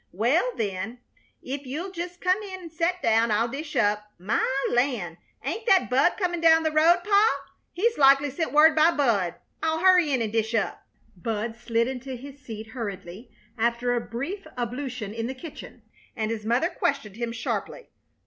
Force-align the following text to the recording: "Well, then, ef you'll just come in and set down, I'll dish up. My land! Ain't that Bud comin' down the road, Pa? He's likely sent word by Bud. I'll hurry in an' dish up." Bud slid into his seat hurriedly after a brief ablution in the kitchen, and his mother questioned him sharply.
"Well, 0.11 0.53
then, 0.57 0.97
ef 1.47 1.63
you'll 1.63 1.91
just 1.91 2.21
come 2.21 2.41
in 2.41 2.59
and 2.59 2.71
set 2.71 3.03
down, 3.03 3.29
I'll 3.29 3.47
dish 3.47 3.75
up. 3.75 4.11
My 4.17 4.43
land! 4.71 5.17
Ain't 5.45 5.67
that 5.67 5.91
Bud 5.91 6.13
comin' 6.17 6.41
down 6.41 6.63
the 6.63 6.71
road, 6.71 7.01
Pa? 7.03 7.43
He's 7.71 7.99
likely 7.99 8.31
sent 8.31 8.51
word 8.51 8.75
by 8.75 8.89
Bud. 8.89 9.35
I'll 9.61 9.81
hurry 9.81 10.11
in 10.11 10.23
an' 10.23 10.31
dish 10.31 10.55
up." 10.55 10.87
Bud 11.15 11.55
slid 11.55 11.87
into 11.87 12.15
his 12.15 12.39
seat 12.39 12.69
hurriedly 12.69 13.29
after 13.59 13.93
a 13.93 14.01
brief 14.01 14.47
ablution 14.57 15.13
in 15.13 15.27
the 15.27 15.35
kitchen, 15.35 15.83
and 16.15 16.31
his 16.31 16.47
mother 16.47 16.69
questioned 16.69 17.17
him 17.17 17.31
sharply. 17.31 17.91